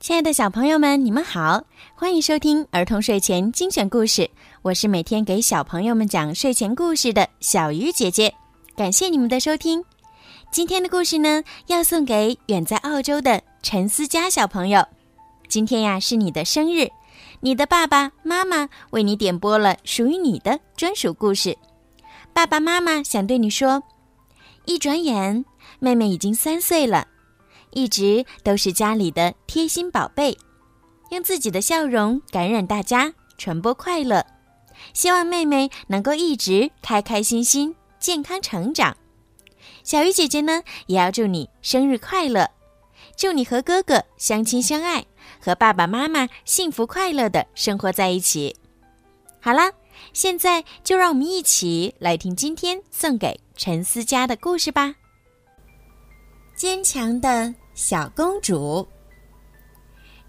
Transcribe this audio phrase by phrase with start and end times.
[0.00, 1.62] 亲爱的小朋友们，你们好，
[1.94, 4.30] 欢迎收听儿童睡前精选故事。
[4.62, 8.32] 我是每天给小朋友们讲睡前故事的小鱼姐姐，
[8.74, 9.84] 感谢你们的收听。
[10.50, 14.82] 今天的故事呢，要送给远在澳洲的陈思佳小朋友。
[15.48, 16.88] 今天呀，是你的生日，
[17.40, 21.58] 你的爸爸妈妈为你点播了属于你的专属故事。
[22.32, 23.82] 爸爸妈妈想对你说：
[24.64, 25.44] 一转眼，
[25.78, 27.06] 妹妹已经三岁了。
[27.72, 30.36] 一直都是家里的贴心宝贝，
[31.10, 34.24] 用自己的笑容感染大家，传播快乐。
[34.94, 38.96] 希望妹妹能够一直开开心心、健康成长。
[39.82, 42.48] 小鱼姐姐呢，也要祝你生日快乐，
[43.16, 45.04] 祝你和哥哥相亲相爱，
[45.40, 48.56] 和爸爸妈妈幸福快乐的生活在一起。
[49.40, 49.72] 好啦，
[50.12, 54.94] 现在就让我们一起来听今天送给陈思佳的故事吧。
[56.54, 58.86] 坚强的小公主，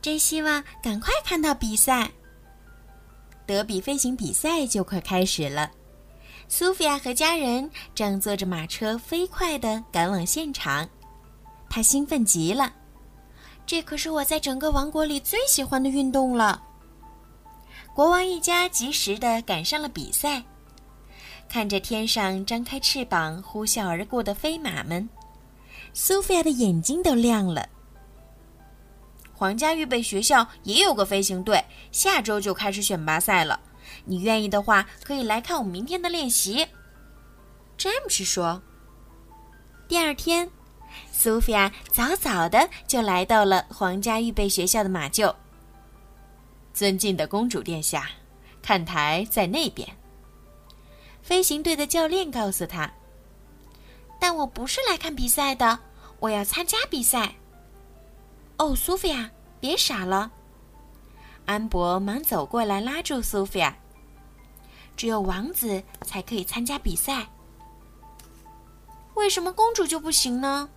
[0.00, 2.08] 真希望赶快看到比赛。
[3.44, 5.68] 德比飞行比赛就快开始了，
[6.46, 10.88] 苏菲亚和家人正坐着马车飞快的赶往现场，
[11.68, 12.72] 她兴奋极了。
[13.66, 16.62] 这可是我在整个王国里最喜欢的运动了。
[17.92, 20.40] 国王一家及时的赶上了比赛，
[21.48, 25.06] 看着天上张开翅膀呼啸而过的飞马们。
[25.92, 27.68] 苏菲亚的眼睛都亮了。
[29.32, 33.58] 皇家预备学校也有个飞行队，下周就开始选拔赛了。
[34.04, 36.66] 你愿意的话，可以来看我们明天的练习。
[37.78, 38.62] 詹姆斯说。
[39.88, 40.48] 第二天，
[41.10, 45.34] 苏菲亚早早的就来到了皇家预备学校的马厩。
[46.72, 48.08] 尊敬的公主殿下，
[48.62, 49.88] 看台在那边。
[51.22, 52.92] 飞行队的教练告诉他。
[54.20, 55.76] 但我不是来看比赛的，
[56.20, 57.34] 我要参加比赛。
[58.58, 60.30] 哦，苏菲亚，别傻了！
[61.46, 63.74] 安博忙走过来拉住苏菲亚。
[64.96, 67.26] 只有王子才可以参加比赛，
[69.14, 70.68] 为什么公主就不行呢？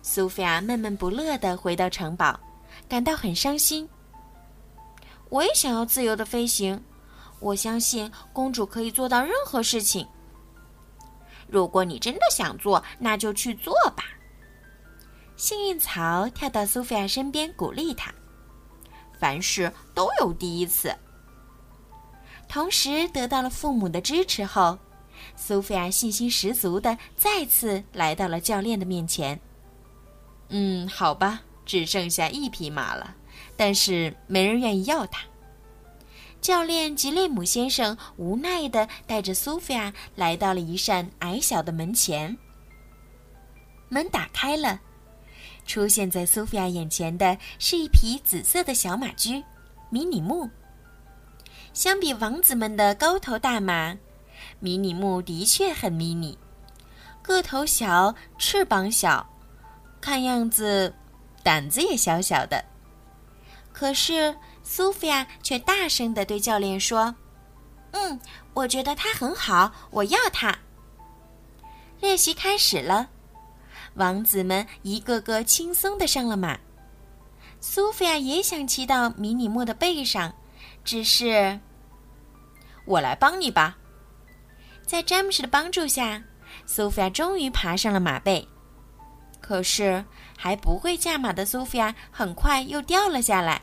[0.00, 2.38] 苏菲亚闷闷不乐的回到城堡，
[2.88, 3.88] 感到很伤心。
[5.28, 6.80] 我也想要自由的飞行，
[7.40, 10.06] 我相信公主可以做到任何事情。
[11.48, 14.04] 如果你真的想做，那就去做吧。
[15.36, 18.12] 幸运草跳到苏菲亚身边，鼓励她
[19.18, 20.94] ：“凡事都有第一次。”
[22.48, 24.78] 同时得到了父母的支持后，
[25.36, 29.38] 苏菲亚信心十足的再次来到了教练的面前。
[30.50, 33.14] “嗯，好吧，只剩下一匹马了，
[33.56, 35.22] 但是没人愿意要它。”
[36.40, 42.36] 教练吉列姆先生无奈地带着苏菲亚来到了一扇矮小的门前。
[43.88, 44.80] 门打开了，
[45.66, 49.42] 出现在苏菲亚眼前的是一匹紫色的小马驹——
[49.90, 50.48] 迷你木。
[51.74, 53.96] 相比王子们的高头大马，
[54.60, 56.38] 迷你木的确很迷你，
[57.22, 59.26] 个头小，翅膀小，
[60.00, 60.94] 看样子
[61.42, 62.64] 胆子也小小的。
[63.78, 64.34] 可是。
[64.70, 67.14] 苏菲亚却大声地对教练说
[67.92, 68.20] ：“嗯，
[68.52, 70.58] 我觉得他很好，我要他。”
[72.00, 73.08] 练习开始了，
[73.94, 76.58] 王子们一个个轻松地上了马。
[77.60, 80.34] 苏菲亚也想骑到迷你莫的背上，
[80.84, 81.58] 只是
[82.84, 83.78] 我来帮你吧。
[84.84, 86.22] 在詹姆斯的帮助下，
[86.66, 88.46] 苏菲亚终于爬上了马背。
[89.40, 90.04] 可是
[90.36, 93.62] 还不会驾马的苏菲亚很快又掉了下来。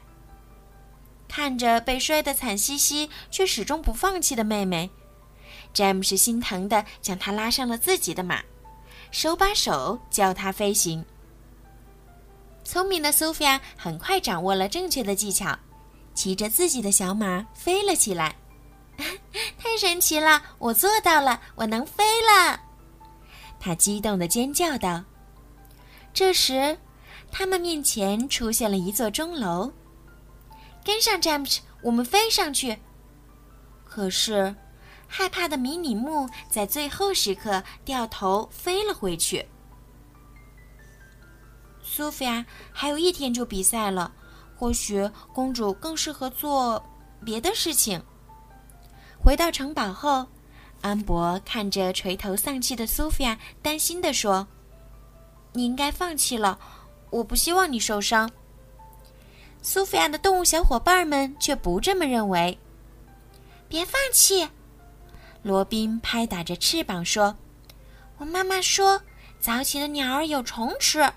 [1.36, 4.90] 看着被摔得惨兮兮却始终不放弃的妹妹，
[5.74, 8.42] 詹姆斯心疼地将她拉上了自己的马，
[9.12, 11.04] 手把手教她飞行。
[12.64, 15.60] 聪明的苏菲亚很快掌握了正确的技巧，
[16.14, 18.34] 骑着自己的小马飞了起来。
[19.60, 20.42] 太神奇了！
[20.58, 22.62] 我做到了，我能飞了！
[23.60, 25.04] 她激动地尖叫道。
[26.14, 26.78] 这时，
[27.30, 29.70] 他们面前出现了一座钟楼。
[30.86, 32.78] 跟上詹姆斯，我们飞上去。
[33.84, 34.56] 可是，
[35.08, 39.44] 害怕的迷你木在最后时刻掉头飞了回去。
[41.82, 44.14] 苏菲亚还有一天就比赛了，
[44.56, 46.84] 或许公主更适合做
[47.26, 48.00] 别的事情。
[49.20, 50.28] 回到城堡后，
[50.82, 54.48] 安博看着垂头丧气的苏菲亚，担心地说
[55.54, 56.60] ：“你应该放弃了，
[57.10, 58.30] 我不希望你受伤。”
[59.68, 62.60] 苏菲亚的动物小伙伴们却不这么认为。
[63.68, 64.48] 别放弃，
[65.42, 67.36] 罗宾拍打着翅膀说
[68.20, 69.02] ：“我妈妈说，
[69.40, 71.12] 早起的鸟儿有虫吃。”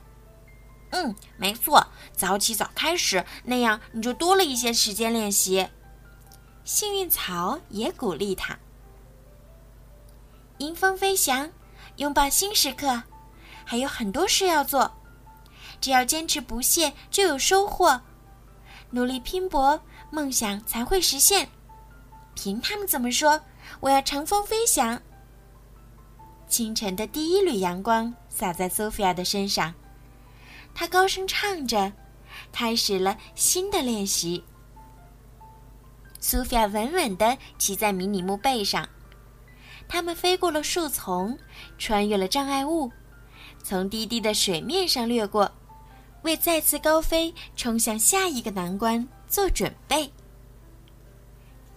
[0.92, 5.68] 嗯，没错，早起早开始，那样你就多了一些时间练习。
[6.64, 8.58] 幸运草也鼓励他。
[10.56, 11.52] 迎风飞翔，
[11.96, 13.02] 拥抱新时刻，
[13.66, 14.90] 还有很多事要做。
[15.82, 18.00] 只要坚持不懈，就有收获。
[18.90, 19.80] 努力拼搏，
[20.10, 21.48] 梦想才会实现。
[22.34, 23.40] 凭他们怎么说，
[23.80, 25.00] 我要乘风飞翔。
[26.48, 29.74] 清晨的第一缕阳光洒在苏菲亚的身上，
[30.74, 31.92] 她高声唱着，
[32.50, 34.42] 开始了新的练习。
[36.20, 38.88] 苏菲亚稳稳地骑在迷你木背上，
[39.86, 41.38] 他们飞过了树丛，
[41.76, 42.90] 穿越了障碍物，
[43.62, 45.52] 从低低的水面上掠过，
[46.22, 50.12] 为再次高飞冲向下一个难关做准备。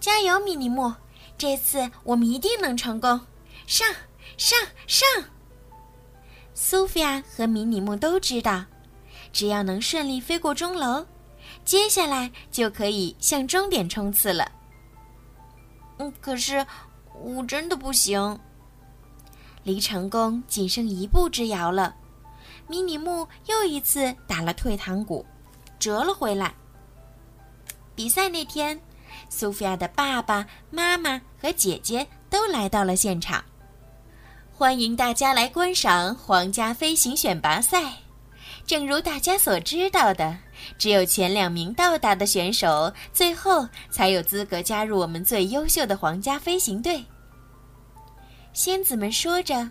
[0.00, 0.92] 加油，迷你木！
[1.38, 3.20] 这次我们一定能成功！
[3.66, 3.86] 上！
[4.36, 5.06] 上上！
[6.54, 8.64] 苏菲亚和迷你木都知道，
[9.32, 11.06] 只要能顺利飞过钟楼，
[11.64, 14.50] 接下来就可以向终点冲刺了。
[15.98, 16.66] 嗯，可是
[17.14, 18.38] 我真的不行，
[19.62, 21.94] 离成功仅剩一步之遥了。
[22.72, 25.26] 迷你木又一次打了退堂鼓，
[25.78, 26.54] 折了回来。
[27.94, 28.80] 比赛那天，
[29.28, 33.44] 苏菲亚的爸爸妈妈和姐姐都来到了现场。
[34.50, 37.92] 欢迎大家来观赏皇家飞行选拔赛。
[38.66, 40.38] 正如大家所知道的，
[40.78, 47.04] 只有前两名到达的选手，最后才有资格加入我们最优秀的皇家飞行队。
[48.54, 49.68] 仙子们说着，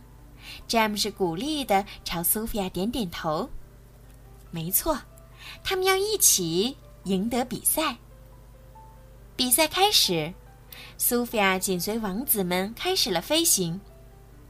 [0.68, 3.50] 詹姆士鼓励地朝苏菲亚点点头。
[4.50, 4.98] 没错，
[5.64, 7.96] 他们要一起赢得比赛。
[9.36, 10.34] 比赛开始，
[10.98, 13.80] 苏菲亚紧随王子们开始了飞行。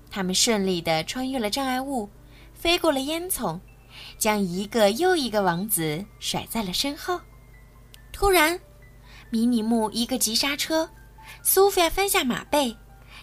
[0.10, 2.10] 他们顺利地穿越了障碍物，
[2.54, 3.60] 飞过了烟囱，
[4.18, 7.20] 将一个又一个王子甩在了身后。
[8.12, 8.60] 突然，
[9.30, 10.90] 迷你木一个急刹车，
[11.42, 12.76] 苏菲亚翻下马背，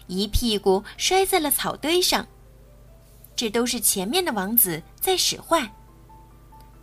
[0.07, 2.27] 一屁股摔在了草堆上。
[3.39, 5.71] 这都是前面的王子在使坏，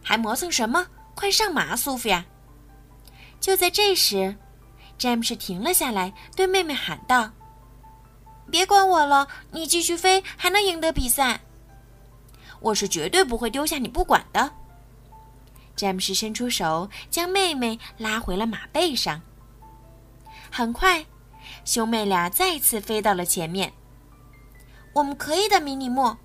[0.02, 0.88] 还磨蹭什么？
[1.14, 2.24] 快上马，苏菲亚！
[3.42, 4.34] 就在这时，
[4.98, 7.30] 詹姆士停了下来，对妹妹喊道。
[8.50, 11.42] 别管我了，你继续飞，还能赢得比赛。
[12.62, 14.50] 我是绝对不会丢下你不管的。
[15.76, 19.22] 詹姆斯伸出手，将妹妹拉回了马背上。
[20.50, 21.06] 很快，
[21.66, 23.74] 兄妹俩再次飞到了前面。
[24.94, 26.18] 我们可以的，迷你莫。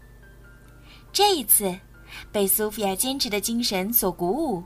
[1.12, 1.76] 这一次，
[2.30, 4.62] 被苏菲亚坚持的精神所鼓舞，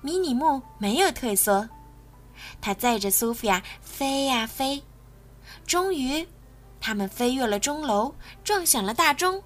[0.00, 1.68] 迷你木没有退缩，
[2.60, 4.82] 他载着苏菲亚飞呀飞，
[5.66, 6.26] 终于。
[6.84, 9.40] 他们飞越了钟楼，撞响了大钟。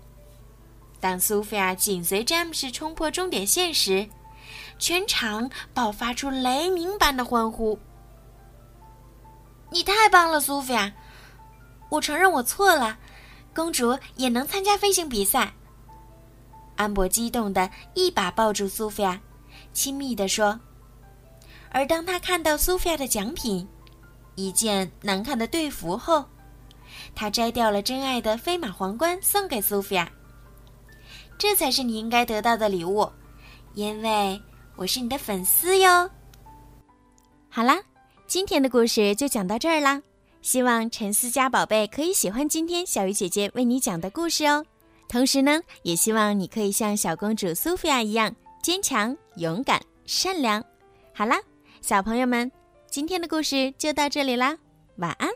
[0.99, 4.08] 当苏菲亚紧随詹姆士冲破终点线时，
[4.78, 7.78] 全场爆发出雷鸣般的欢呼。
[9.70, 10.90] 你太棒了，苏菲亚！
[11.90, 12.96] 我承认我错了，
[13.55, 15.52] 公主也能参加飞行比赛。
[16.76, 19.20] 安博激动的一把抱住苏菲亚，
[19.73, 20.58] 亲密地说。
[21.70, 23.67] 而当他看到苏菲亚的奖品——
[24.37, 26.25] 一件难看的队服后，
[27.14, 30.11] 他摘掉了真爱的飞马皇冠，送给苏菲亚。
[31.38, 33.11] 这才是你应该得到的礼物，
[33.75, 34.40] 因为
[34.76, 36.09] 我是你的粉丝哟。
[37.50, 37.78] 好啦，
[38.26, 40.00] 今天的故事就讲到这儿啦。
[40.42, 44.64] 希望陈思佳宝贝可以喜欢今天小鱼姐姐为你讲的故事哦。
[45.08, 50.62] 同时呢，也希望你可以像小公主苏菲亚一样坚强、勇敢、善良。
[51.14, 51.36] 好啦，
[51.80, 52.50] 小朋友们，
[52.90, 54.56] 今天的故事就到这里啦，
[54.96, 55.30] 晚安。